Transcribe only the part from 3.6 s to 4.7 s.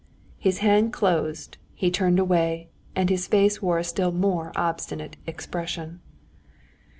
wore a still more